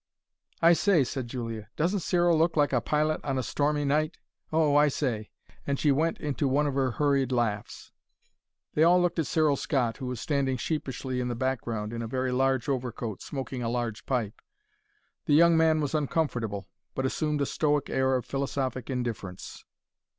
[0.63, 4.17] "I say," said Julia, "doesn't Cyril look like a pilot on a stormy night!
[4.51, 5.29] Oh, I say!"
[5.67, 7.91] and she went into one of her hurried laughs.
[8.73, 12.07] They all looked at Cyril Scott, who was standing sheepishly in the background, in a
[12.07, 14.41] very large overcoat, smoking a large pipe.
[15.27, 19.65] The young man was uncomfortable, but assumed a stoic air of philosophic indifference.